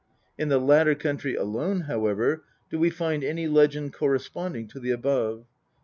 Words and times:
In 0.35 0.49
the 0.49 0.57
latter 0.57 0.95
country 0.95 1.35
alone, 1.35 1.81
however, 1.81 2.43
do 2.71 2.79
we 2.79 2.89
find 2.89 3.23
any 3.23 3.47
legend 3.47 3.93
corresponding 3.93 4.67
to 4.69 4.79
the 4.79 4.89
above. 4.89 5.45